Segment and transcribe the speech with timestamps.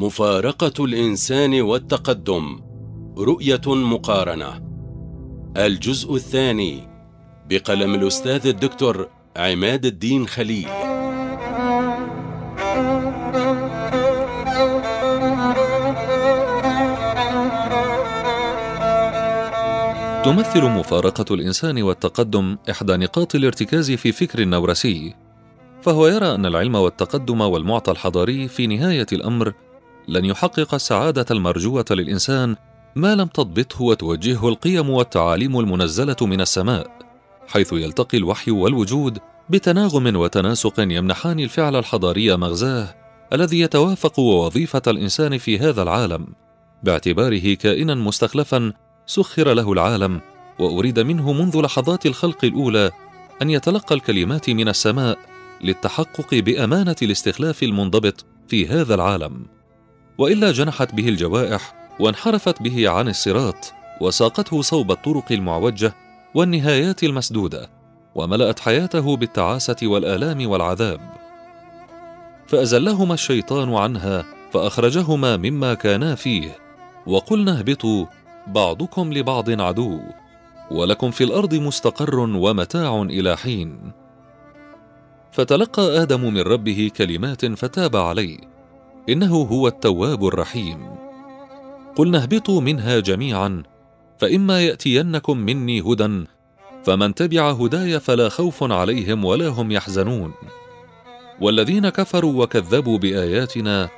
[0.00, 2.60] مفارقة الإنسان والتقدم.
[3.18, 4.62] رؤية مقارنة.
[5.56, 6.88] الجزء الثاني
[7.50, 10.68] بقلم الأستاذ الدكتور عماد الدين خليل.
[20.24, 25.14] تمثل مفارقة الإنسان والتقدم إحدى نقاط الارتكاز في فكر النورسي
[25.82, 29.52] فهو يرى أن العلم والتقدم والمعطى الحضاري في نهاية الأمر
[30.10, 32.56] لن يحقق السعادة المرجوة للإنسان
[32.96, 36.86] ما لم تضبطه وتوجهه القيم والتعاليم المنزلة من السماء
[37.48, 39.18] حيث يلتقي الوحي والوجود
[39.50, 42.94] بتناغم وتناسق يمنحان الفعل الحضاري مغزاه
[43.32, 46.26] الذي يتوافق ووظيفة الإنسان في هذا العالم.
[46.82, 48.72] باعتباره كائنا مستخلفا
[49.06, 50.20] سخر له العالم
[50.58, 52.90] وأريد منه منذ لحظات الخلق الأولى
[53.42, 55.18] أن يتلقى الكلمات من السماء
[55.64, 59.59] للتحقق بأمانة الاستخلاف المنضبط في هذا العالم.
[60.18, 65.94] وإلا جنحت به الجوائح وانحرفت به عن الصراط وساقته صوب الطرق المعوجة
[66.34, 67.70] والنهايات المسدودة
[68.14, 71.00] وملأت حياته بالتعاسة والآلام والعذاب.
[72.46, 76.58] فأزلهما الشيطان عنها فأخرجهما مما كانا فيه
[77.06, 78.06] وقلنا اهبطوا
[78.46, 80.00] بعضكم لبعض عدو
[80.70, 83.92] ولكم في الأرض مستقر ومتاع إلى حين.
[85.32, 88.38] فتلقى آدم من ربه كلمات فتاب عليه
[89.08, 90.90] إنه هو التواب الرحيم.
[91.96, 93.62] قلنا اهبطوا منها جميعا
[94.18, 96.24] فإما يأتينكم مني هدى
[96.84, 100.32] فمن تبع هداي فلا خوف عليهم ولا هم يحزنون.
[101.40, 103.88] والذين كفروا وكذبوا بآياتنا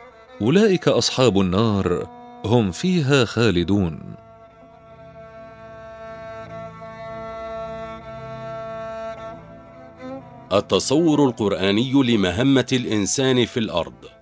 [0.42, 2.08] أولئك أصحاب النار
[2.44, 4.00] هم فيها خالدون.
[10.52, 14.21] التصور القرآني لمهمة الإنسان في الأرض.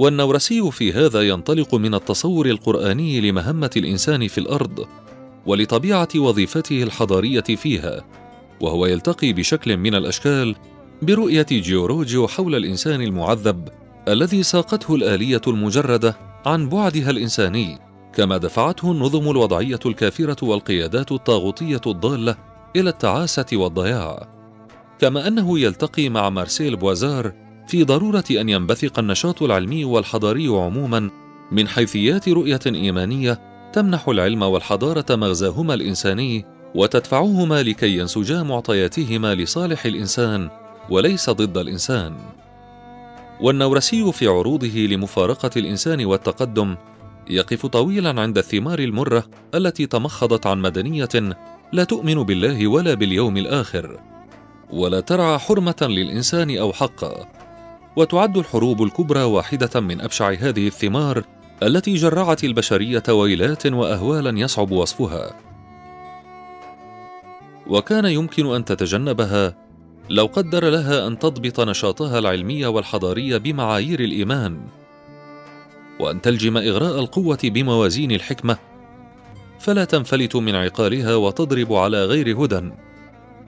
[0.00, 4.86] والنورسي في هذا ينطلق من التصور القرآني لمهمة الإنسان في الأرض
[5.46, 8.04] ولطبيعة وظيفته الحضارية فيها
[8.60, 10.56] وهو يلتقي بشكل من الأشكال
[11.02, 13.68] برؤية جيوروجيو حول الإنسان المعذب
[14.08, 16.16] الذي ساقته الآلية المجردة
[16.46, 17.78] عن بعدها الإنساني
[18.14, 22.36] كما دفعته النظم الوضعية الكافرة والقيادات الطاغوتية الضالة
[22.76, 24.28] إلى التعاسة والضياع.
[24.98, 31.10] كما أنه يلتقي مع مارسيل بوازار في ضرورة أن ينبثق النشاط العلمي والحضاري عموما
[31.52, 33.40] من حيثيات رؤية إيمانية
[33.72, 36.44] تمنح العلم والحضارة مغزاهما الإنساني
[36.74, 40.50] وتدفعهما لكي ينسجا معطياتهما لصالح الإنسان
[40.90, 42.16] وليس ضد الإنسان.
[43.40, 46.76] والنورسي في عروضه لمفارقة الإنسان والتقدم
[47.30, 51.36] يقف طويلا عند الثمار المرة التي تمخضت عن مدنية
[51.72, 54.00] لا تؤمن بالله ولا باليوم الآخر.
[54.70, 57.39] ولا ترعى حرمة للإنسان أو حقا.
[57.96, 61.24] وتعد الحروب الكبرى واحدة من أبشع هذه الثمار
[61.62, 65.36] التي جرعت البشرية ويلات وأهوالا يصعب وصفها.
[67.66, 69.54] وكان يمكن أن تتجنبها
[70.10, 74.60] لو قدر لها أن تضبط نشاطها العلمي والحضاري بمعايير الإيمان
[76.00, 78.58] وأن تلجم إغراء القوة بموازين الحكمة.
[79.58, 82.70] فلا تنفلت من عقالها وتضرب على غير هدى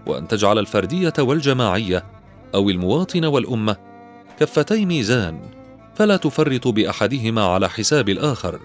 [0.06, 2.04] وأن تجعل الفردية والجماعية
[2.54, 3.91] أو المواطن والأمة
[4.40, 5.40] كفتي ميزان
[5.94, 8.60] فلا تفرط بأحدهما على حساب الآخر.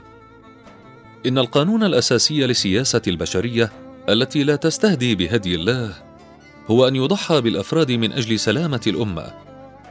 [1.25, 3.71] إن القانون الأساسي للسياسه البشرية
[4.09, 5.93] التي لا تستهدي بهدي الله
[6.67, 9.33] هو أن يضحى بالأفراد من أجل سلامة الأمة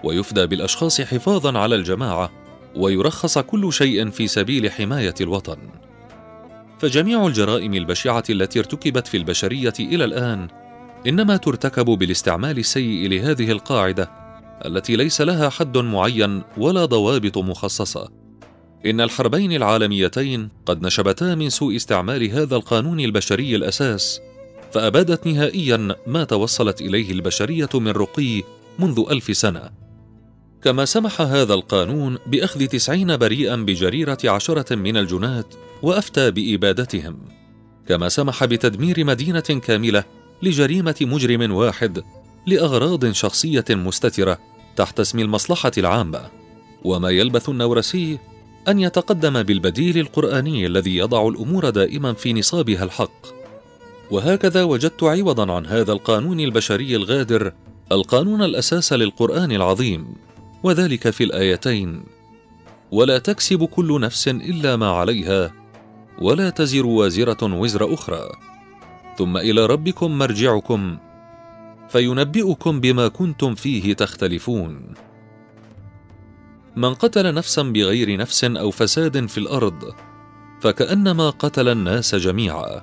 [0.05, 2.31] ويفدى بالأشخاص حفاظا على الجماعة
[2.77, 5.57] ويرخص كل شيء في سبيل حماية الوطن.
[6.79, 10.49] فجميع الجرائم البشعة التي ارتكبت في البشرية إلى الآن
[11.07, 14.26] إنما ترتكب بالاستعمال السيء لهذه القاعدة
[14.65, 18.09] التي ليس لها حد معين ولا ضوابط مخصصة.
[18.87, 24.21] إن الحربين العالميتين قد نشبتا من سوء استعمال هذا القانون البشري الأساس
[24.73, 28.43] فأبادت نهائيا ما توصلت إليه البشرية من رقي
[28.79, 29.71] منذ ألف سنة.
[30.63, 37.19] كما سمح هذا القانون بأخذ تسعين بريئا بجريرة عشرة من الجنات وأفتى بإبادتهم.
[37.89, 40.05] كما سمح بتدمير مدينة كاملة
[40.43, 42.03] لجريمة مجرم واحد
[42.47, 44.39] لأغراض شخصية مستترة
[44.77, 46.21] تحت اسم المصلحة العامة.
[46.85, 48.19] وما يلبث النورسي
[48.69, 53.27] أن يتقدم بالبديل القرآني الذي يضع الأمور دائما في نصابها الحق.
[54.11, 57.53] وهكذا وجدت عوضا عن هذا القانون البشري الغادر
[57.93, 60.15] القانون الأساس للقرآن العظيم
[60.63, 62.05] وذلك في الآيتين.
[62.93, 65.53] ولا تكسب كل نفس إلا ما عليها
[66.19, 68.29] ولا تزر وازرة وزر أخرى.
[69.19, 70.97] ثم إلى ربكم مرجعكم.
[71.89, 74.95] فينبئكم بما كنتم فيه تختلفون.
[76.77, 79.95] من قتل نفسا بغير نفس أو فساد في الأرض
[80.61, 82.83] فكأنما قتل الناس جميعا.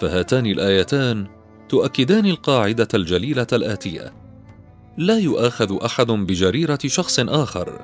[0.00, 1.26] فهاتان الآيتان
[1.68, 4.12] تؤكدان القاعدة الجليلة الآتية.
[4.98, 7.80] لا يؤاخذ أحد بجريرة شخص آخر.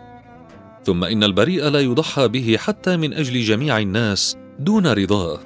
[0.85, 5.39] ثم إن البريء لا يضحى به حتى من أجل جميع الناس دون رضاه.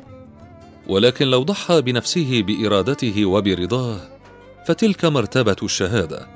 [0.86, 4.11] ولكن لو ضحى بنفسه بإرادته وبرضاه
[4.66, 6.26] فتلك مرتبة الشهادة.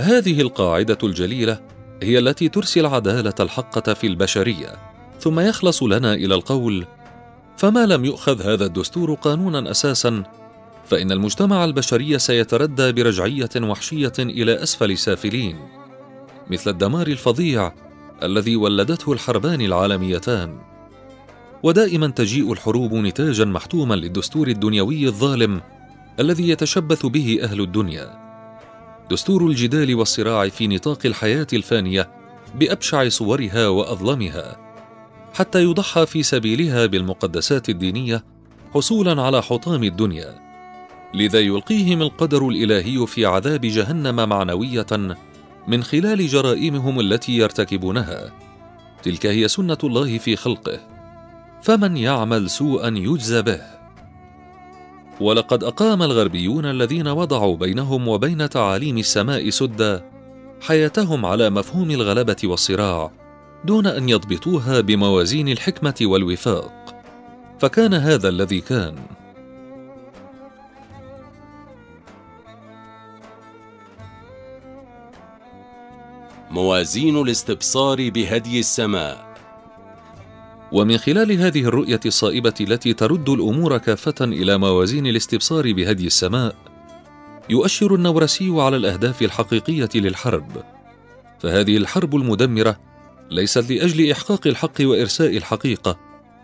[0.00, 1.60] هذه القاعدة الجليلة
[2.02, 4.76] هي التي ترسي العداله الحقة في البشرية
[5.20, 6.86] ثم يخلص لنا إلى القول
[7.56, 10.22] فما لم يؤخذ هذا الدستور قانونا أساسا
[10.84, 15.58] فإن المجتمع البشري سيتردى برجعية وحشية إلى أسفل سافلين
[16.50, 17.72] مثل الدمار الفظيع
[18.22, 20.58] الذي ولدته الحربان العالميتان.
[21.62, 25.60] ودائما تجيء الحروب نتاجا محتوما للدستور الدنيوي الظالم
[26.20, 28.24] الذي يتشبث به أهل الدنيا.
[29.10, 32.10] دستور الجدال والصراع في نطاق الحياة الفانية
[32.54, 34.56] بأبشع صورها وأظلمها
[35.34, 38.24] حتى يضحى في سبيلها بالمقدسات الدينية
[38.74, 40.44] حصولا على حطام الدنيا
[41.14, 44.86] لذا يلقيهم القدر الإلهي في عذاب جهنم معنوية
[45.68, 48.32] من خلال جرائمهم التي يرتكبونها.
[49.02, 50.80] تلك هي سنة الله في خلقه
[51.62, 53.73] فمن يعمل سوءا يجزى به.
[55.20, 60.10] ولقد أقام الغربيون الذين وضعوا بينهم وبين تعاليم السماء سدا
[60.60, 63.10] حياتهم على مفهوم الغلبة والصراع
[63.64, 66.94] دون أن يضبطوها بموازين الحكمة والوفاق.
[67.58, 68.94] فكان هذا الذي كان.
[76.50, 79.33] موازين الاستبصار بهدي السماء.
[80.74, 86.56] ومن خلال هذه الرؤية الصائبة التي ترد الأمور كافة إلى موازين الاستبصار بهدي السماء
[87.50, 90.64] يؤشر النورسي على الأهداف الحقيقية للحرب.
[91.40, 92.80] فهذه الحرب المدمرة
[93.30, 95.98] ليست لأجل إحقاق الحق وإرساء الحقيقة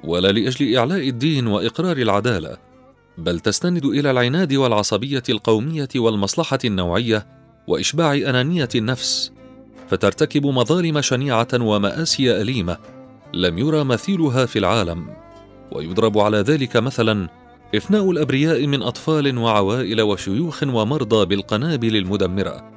[0.05, 2.57] ولا لأجل إعلاء الدين وإقرار العدالة
[3.19, 7.27] بل تستند إلى العناد والعصبية القومية والمصلحة النوعية
[7.67, 9.33] وإشباع أنانية النفس
[9.89, 13.00] فترتكب مظالم شنيعة ومآسي أليمة.
[13.35, 15.07] لم يرى مثيلها في العالم
[15.73, 17.29] ويضرب على ذلك مثلا
[17.75, 22.71] إفناء الأبرياء من أطفال وعوائل وشيوخ ومرضى بالقنابل المدمرة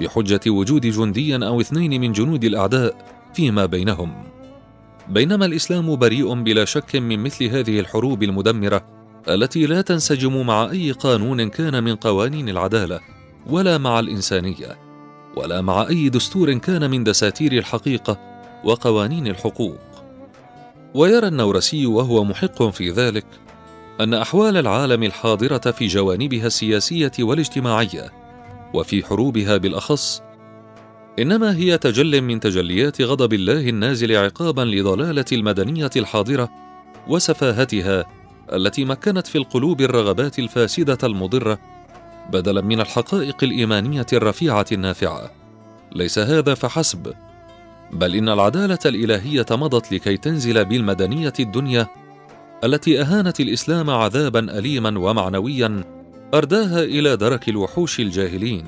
[0.00, 2.96] بحجة وجود جندي أو اثنين من جنود الأعداء
[3.34, 4.12] فيما بينهم.
[5.08, 8.84] بينما الإسلام بريء بلا شك من مثل هذه الحروب المدمرة
[9.28, 13.00] التي لا تنسجم مع أي قانون كان من قوانين العدالة
[13.46, 14.78] ولا مع الإنسانية
[15.36, 18.20] ولا مع أي دستور كان من دساتير الحقيقة
[18.64, 19.87] وقوانين الحقوق.
[20.94, 23.26] ويرى النورسي وهو محق في ذلك
[24.00, 28.12] أن أحوال العالم الحاضرة في جوانبها السياسية والاجتماعية
[28.74, 30.22] وفي حروبها بالأخص
[31.18, 36.48] إنما هي تجل من تجليات غضب الله النازل عقابا لضلالة المدنية الحاضرة
[37.08, 38.04] وسفاهتها
[38.52, 41.58] التي مكنت في القلوب الرغبات الفاسدة المضرة
[42.32, 45.30] بدلا من الحقائق الإيمانية الرفيعة النافعة.
[45.92, 47.14] ليس هذا فحسب
[47.92, 51.86] بل إن العدالة الإلهية مضت لكي تنزل بالمدنية الدنيا
[52.64, 55.84] التي أهانت الإسلام عذابا اليما ومعنويا
[56.34, 58.64] أرداها إلى درك الوحوش الجاهلين.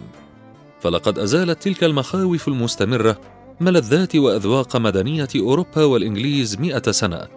[0.81, 3.21] فلقد أزالت تلك المخاوف المستمرة
[3.61, 7.29] ملذات وأذواق مدنية أوروبا والإنجليز مئة سنة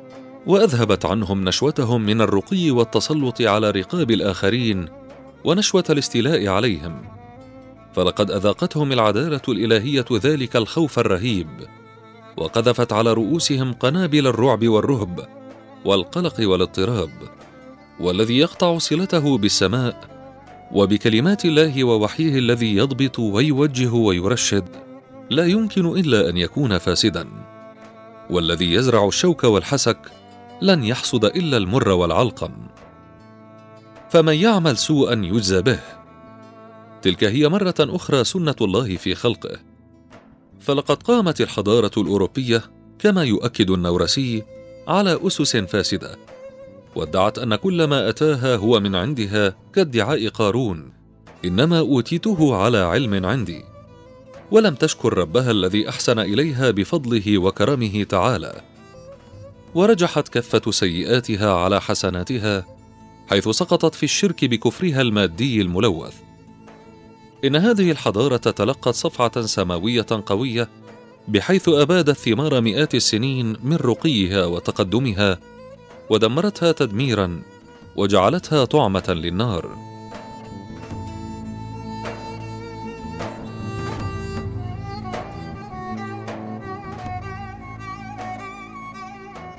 [0.48, 4.88] وأذهبت عنهم نشوتهم من الرقي والتسلط على رقاب الآخرين
[5.44, 7.23] ونشوة الاستيلاء عليهم.
[7.94, 11.48] فلقد أذاقتهم العدالة الإلهية ذلك الخوف الرهيب
[12.38, 15.28] وقذفت على رؤوسهم قنابل الرعب والرهب
[15.86, 17.12] والقلق والاضطراب
[18.00, 20.14] والذي يقطع صلته بالسماء
[20.72, 24.66] وبكلمات الله ووحيه الذي يضبط ويوجه ويرشد
[25.30, 27.28] لا يمكن إلا أن يكون فاسدا.
[28.30, 29.98] والذي يزرع الشوك والحسك
[30.62, 32.52] لن يحصد إلا المر والعلقم.
[34.10, 35.80] فمن يعمل سوءا يجزى به.
[37.04, 39.60] تلك هي مرة أخرى سنة الله في خلقه.
[40.60, 42.64] فلقد قامت الحضارة الأوروبية
[43.00, 44.44] كما يؤكد النورسي
[44.88, 46.18] على أسس فاسدة
[46.96, 50.94] وادعت أن كل ما أتاها هو من عندها كادعاء قارون
[51.46, 53.64] إنما أوتيته على علم عندي.
[54.52, 58.62] ولم تشكر ربها الذي أحسن إليها بفضله وكرمه تعالى.
[59.76, 62.66] ورجحت كفة سيئاتها على حسناتها
[63.30, 66.14] حيث سقطت في الشرك بكفرها المادي الملوث.
[67.44, 70.70] إن هذه الحضارة تلقت صفعة سماوية قوية
[71.28, 75.40] بحيث أبادت ثمار مئات السنين من رقيها وتقدمها
[76.10, 77.42] ودمرتها تدميرا
[77.96, 79.78] وجعلتها طعمة للنار.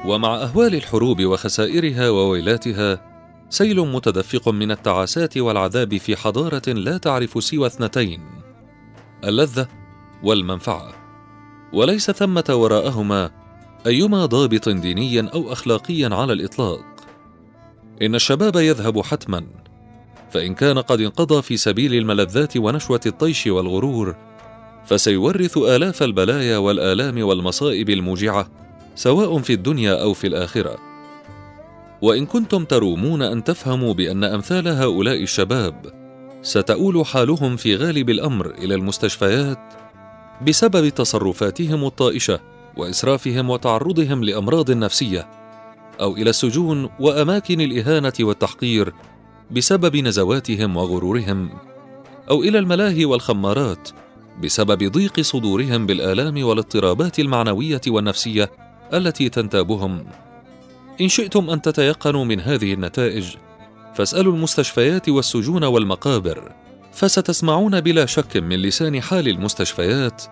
[0.05, 3.14] ومع أهوال الحروب وخسائرها وويلاتها
[3.51, 8.21] سيل متدفق من التعاسات والعذاب في حضارة لا تعرف سوى اثنتين
[9.25, 9.69] اللذة
[10.23, 10.93] والمنفعة.
[11.73, 13.31] وليس ثمة وراءهما
[13.87, 16.85] أيما ضابط ديني أو اخلاقي على الإطلاق.
[18.03, 19.47] إن الشباب يذهب حتما
[20.31, 24.17] فإن كان قد انقضى في سبيل الملذات ونشوة الطيش والغرور
[24.87, 28.49] فسيورث آلاف البلايا والآلام والمصائب الموجعة
[28.95, 30.94] سواء في الدنيا أو في الآخرة.
[32.05, 35.87] وإن كنتم ترومون أن تفهموا بأن أمثال هؤلاء الشباب
[36.43, 39.75] ستؤول حالهم في غالب الأمر إلى المستشفيات
[40.47, 42.41] بسبب تصرفاتهم الطائشة
[42.77, 45.29] وإسرافهم وتعرضهم لأمراض نفسية
[46.01, 48.93] أو إلى السجون وأماكن الإهانة والتحقير
[49.51, 51.51] بسبب نزواتهم وغرورهم
[52.31, 53.89] أو إلى الملاهي والخمارات
[54.43, 58.51] بسبب ضيق صدورهم بالآلام والاضطرابات المعنوية والنفسية
[58.95, 60.05] التي تنتابهم.
[61.01, 63.27] إن شئتم أن تتيقنوا من هذه النتائج
[63.95, 66.53] فاسألوا المستشفيات والسجون والمقابر
[66.93, 70.23] فستسمعون بلا شك من لسان حال المستشفيات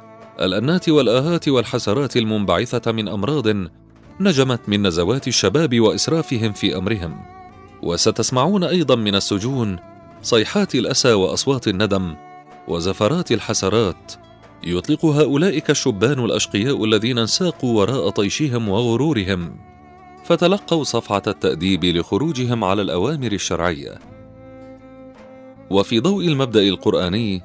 [0.40, 3.46] الأنات والآهات والحسرات المنبعثة من أمراض
[4.20, 7.20] نجمت من نزوات الشباب وإسرافهم في أمرهم.
[7.82, 9.78] وستسمعون أيضا من السجون
[10.22, 12.14] صيحات الأسى وأصوات الندم
[12.68, 14.12] وزفرات الحسرات.
[14.64, 19.71] يطلقها اولئك الشبان الأشقياء الذين انساقوا وراء طيشهم وغرورهم.
[20.24, 23.98] فتلقوا صفعه التأديب لخروجهم على الأوامر الشرعية.
[25.70, 27.42] وفي ضوء المبدأ القرآني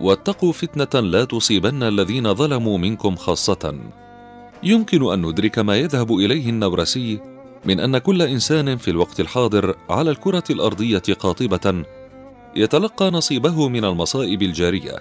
[0.00, 3.74] واتقوا فتنة لا تصيبن الذين ظلموا منكم خاصة.
[4.62, 7.20] يمكن أن ندرك ما يذهب إليه النورسي
[7.64, 11.84] من أن كل إنسان في الوقت الحاضر على الكرة الأرضية قاطبة
[12.56, 14.96] يتلقى نصيبه من المصائب الجارية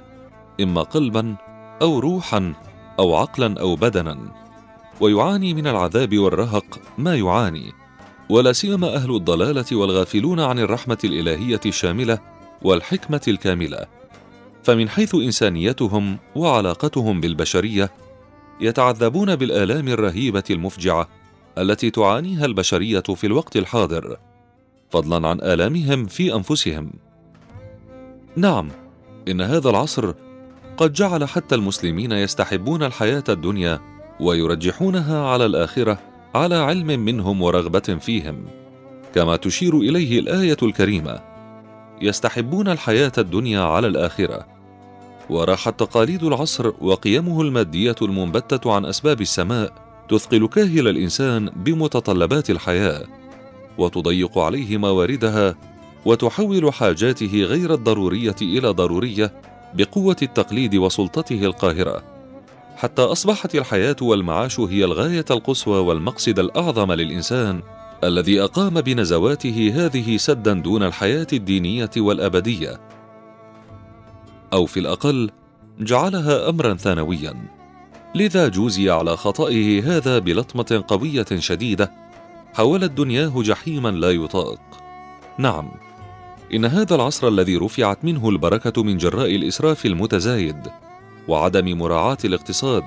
[0.62, 1.36] إما قلبا
[1.82, 2.53] أو روحا
[3.00, 4.45] أو عقلا أو بدنا.
[5.00, 7.74] ويعاني من العذاب والرهق ما يعاني.
[8.30, 12.20] ولا سيما أهل الضلالة والغافلون عن الرحمة الإلهية الشاملة
[12.62, 13.86] والحكمة الكاملة.
[14.64, 17.92] فمن حيث إنسانيتهم وعلاقتهم بالبشرية
[18.62, 21.08] يتعذبون بالآلام الرهيبة المفجعة
[21.58, 24.18] التي تعانيها البشرية في الوقت الحاضر
[24.90, 26.92] فضلا عن آلامهم في أنفسهم.
[28.36, 28.72] نعم
[29.28, 30.14] إن هذا العصر
[30.78, 36.00] قد جعل حتى المسلمين يستحبون الحياة الدنيا ويرجحونها على الآخرة
[36.36, 38.46] على علم منهم ورغبة فيهم
[39.16, 41.20] كما تشير إليه الآية الكريمة
[42.02, 44.46] يستحبون الحياة الدنيا على الآخرة.
[45.30, 49.74] وراحت تقاليد العصر وقيمه المادية المنبتة عن أسباب السماء
[50.10, 53.04] تثقل كاهل الإنسان بمتطلبات الحياة
[53.78, 55.56] وتضيق عليه مواردها
[56.06, 59.34] وتحول حاجاته غير الضرورية إلى ضرورية
[59.74, 62.15] بقوة التقليد وسلطته القاهرة.
[62.75, 67.62] حتى أصبحت الحياة والمعاش هي الغاية القصوى والمقصد الأعظم للإنسان
[68.03, 72.82] الذي أقام بنزواته هذه سدا دون الحياة الدينية والأبدية.
[74.53, 75.29] أو في الأقل
[75.79, 77.34] جعلها امرا ثانويا.
[78.15, 81.91] لذا جوزي على خطئه هذا بلطمة قوية شديدة
[82.53, 84.60] حولت دنياه جحيما لا يطاق.
[85.39, 85.72] نعم
[86.53, 90.67] إن هذا العصر الذي رفعت منه البركة من جراء الإسراف المتزايد
[91.27, 92.84] وعدم مراعاة الاقتصاد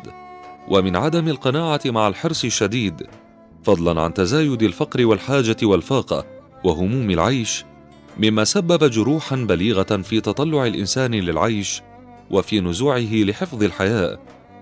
[0.68, 3.06] ومن عدم القناعة مع الحرص الشديد
[3.64, 6.24] فضلا عن تزايد الفقر والحاجة والفاقة
[6.64, 7.64] وهموم العيش
[8.18, 11.82] مما سبب جروحا بليغة في تطلع الإنسان للعيش
[12.30, 14.18] وفي نزوعه لحفظ الحياة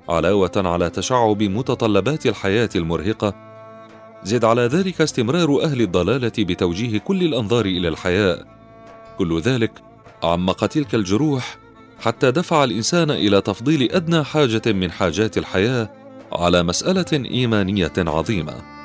[0.09, 3.35] علاوة على تشعب متطلبات الحياة المرهقة.
[4.25, 8.45] زد على ذلك استمرار أهل الضلالة بتوجيه كل الأنظار إلى الحياة.
[9.19, 9.73] كل ذلك
[10.23, 11.59] عمق تلك الجروح
[11.99, 15.91] حتى دفع الإنسان إلى تفضيل أدنى حاجة من حاجات الحياة
[16.33, 18.76] على مسألة إيمانية عظيمة.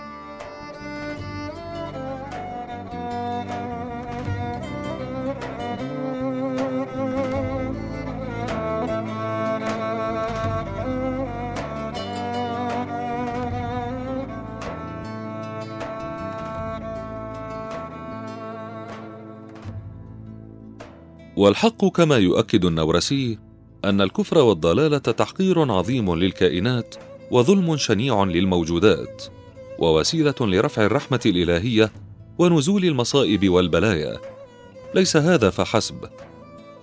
[21.42, 23.38] والحق كما يؤكد النورسي
[23.86, 26.96] أن الكفر والضلالة تحقير عظيم للكائنات
[27.32, 29.24] وظلم شنيع للموجودات
[29.80, 31.92] ووسيلة لرفع الرحمة الإلهية
[32.38, 34.18] ونزول المصائب والبلايا.
[34.96, 35.96] ليس هذا فحسب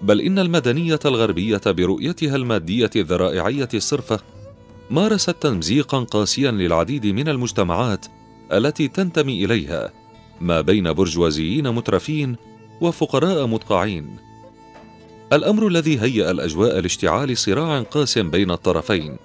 [0.03, 4.21] بل إن المدنية الغربية برؤيتها المادية الذرائعية الصرفة
[4.91, 8.07] مارست تمزيقا قاسيا للعديد من المجتمعات
[8.53, 9.93] التي تنتمي إليها
[10.41, 12.37] ما بين برجوازيين مترفين
[12.81, 14.28] وفقراء مدقعين.
[15.33, 19.17] الأمر الذي هيأ الأجواء لاشتعال صراع قاس بين الطرفين.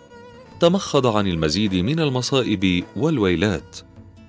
[0.60, 3.78] تمخض عن المزيد من المصائب والويلات.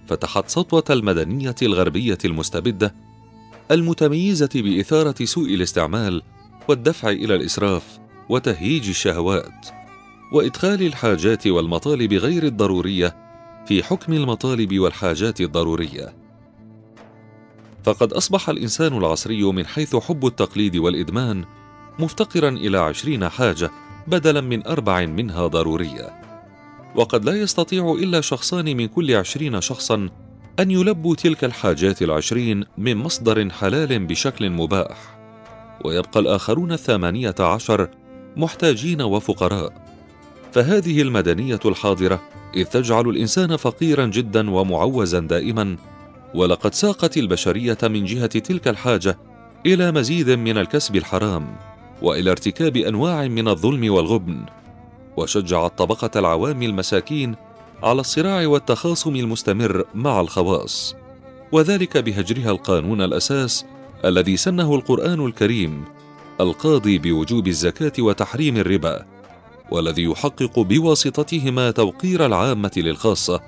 [0.09, 2.95] فتحت سطوة المدنية الغربية المستبدة
[3.71, 6.23] المتميزة بإثارة سوء الاستعمال
[6.69, 9.67] والدفع إلى الإسراف وتهييج الشهوات
[10.33, 13.17] وإدخال الحاجات والمطالب غير الضرورية
[13.67, 16.15] في حكم المطالب والحاجات الضرورية.
[17.85, 21.45] فقد أصبح الإنسان العصري من حيث حب التقليد والإدمان
[21.99, 23.71] مفتقرا إلى عشرين حاجة
[24.07, 26.23] بدلا من أربع منها ضرورية.
[26.97, 30.09] وقد لا يستطيع إلا شخصان من كل عشرين شخصا
[30.61, 35.19] أن يلبوا تلك الحاجات العشرين من مصدر حلال بشكل مباح.
[35.85, 37.89] ويبقى الآخرون الثمانية عشر
[38.37, 39.85] محتاجين وفقراء.
[40.53, 42.23] فهذه المدنية الحاضرة
[42.55, 45.77] إذ تجعل الإنسان فقيرا جدا ومعوزا دائما.
[46.35, 49.19] ولقد ساقت البشرية من جهة تلك الحاجة
[49.67, 51.74] إلى مزيد من الكسب الحرام.
[52.05, 54.45] وإلى ارتكاب أنواع من الظلم والغبن
[55.17, 57.35] وشجع الطبقه العوام المساكين
[57.83, 60.97] على الصراع والتخاصم المستمر مع الخواص
[61.53, 63.65] وذلك بهجرها القانون الأساس
[64.05, 65.85] الذي سنه القرآن الكريم
[66.41, 69.05] القاضي بوجوب الزكاة وتحريم الربا
[69.71, 73.41] والذي يحقق بواسطتهما توقير العامة للخاصة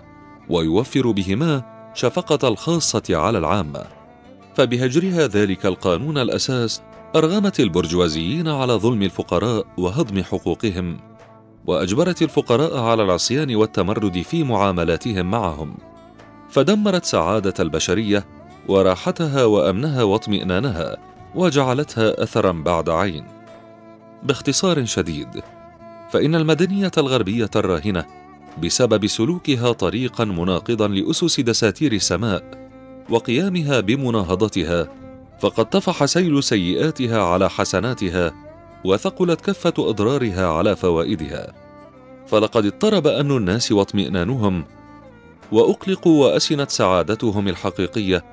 [0.48, 1.62] ويوفر بهما
[1.94, 3.84] شفقة الخاصة على العامة.
[4.54, 6.82] فبهجرها ذلك القانون الأساس
[7.16, 10.96] أرغمت البرجوازيين على ظلم الفقراء وهضم حقوقهم
[11.66, 15.74] وأجبرت الفقراء على العصيان والتمرد في معاملاتهم معهم.
[16.50, 18.24] فدمرت سعادة البشرية
[18.68, 20.96] وراحتها وأمنها واطمئنانها
[21.34, 23.24] وجعلتها اثرا بعد عين.
[24.22, 25.42] باختصار شديد
[26.10, 28.04] فإن المدنية الغربية الراهنة
[28.62, 32.70] بسبب سلوكها طريقا مناقضا لأسس دساتير السماء
[33.10, 35.05] وقيامها بمناهضتها
[35.38, 38.34] فقد طفح سيل سيئاتها على حسناتها
[38.84, 41.52] وثقلت كفة أضرارها على فوائدها.
[42.26, 44.64] فلقد اضطرب امن الناس واطمئنانهم
[45.52, 48.24] وأقلقوا وأسنت سعادتهم الحقيقية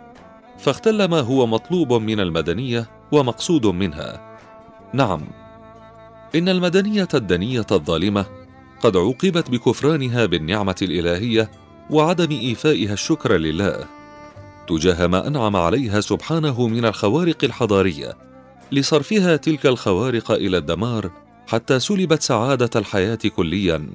[0.59, 4.37] فاختل ما هو مطلوب من المدنية ومقصود منها.
[4.93, 5.21] نعم
[6.35, 8.25] إن المدنية الدنية الظالمة
[8.81, 11.51] قد عوقبت بكفرانها بالنعمة الإلهية
[11.89, 13.85] وعدم إيفائها الشكر لله.
[14.67, 18.17] تجاه ما أنعم عليها سبحانه من الخوارق الحضارية
[18.71, 21.11] لصرفها تلك الخوارق إلى الدمار
[21.47, 23.87] حتى سلبت سعادة الحياة كليا.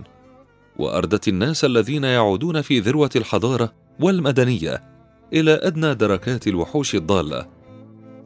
[0.79, 4.83] وأردت الناس الذين يعودون في ذروة الحضارة والمدنية
[5.33, 7.47] إلى أدنى دركات الوحوش الضالة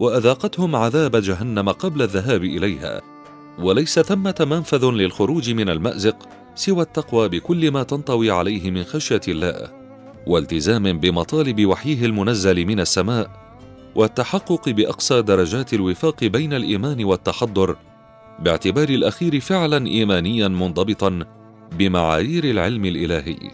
[0.00, 3.00] وأذاقتهم عذاب جهنم قبل الذهاب إليها.
[3.58, 9.81] وليس ثمة منفذ للخروج من المأزق سوى التقوى بكل ما تنطوي عليه من خشية الله.
[10.26, 13.30] والتزام بمطالب وحيه المنزل من السماء
[13.94, 17.76] والتحقق بأقصى درجات الوفاق بين الإيمان والتحضر
[18.38, 21.24] باعتبار الأخير فعلا ايمانيا منضبطا
[21.78, 23.50] بمعايير العلم الإلهي.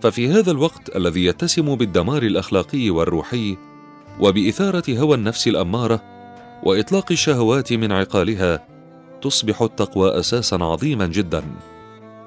[0.00, 3.56] ففي هذا الوقت الذي يتسم بالدمار الأخلاقي والروحي
[4.20, 6.02] وبإثارة هوى النفس الأمارة
[6.62, 8.66] وإطلاق الشهوات من عقالها
[9.22, 11.42] تصبح التقوى أساسا عظيما جدا.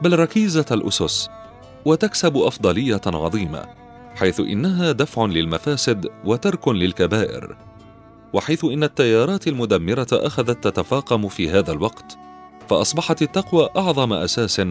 [0.01, 1.29] بل ركيزة الأسس
[1.85, 3.65] وتكسب أفضلية عظيمة
[4.15, 7.55] حيث إنها دفع للمفاسد وترك للكبائر.
[8.33, 12.17] وحيث إن التيارات المدمرة أخذت تتفاقم في هذا الوقت
[12.67, 14.61] فأصبحت التقوى أعظم أساس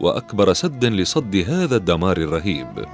[0.00, 2.84] وأكبر سد لصد هذا الدمار الرهيب.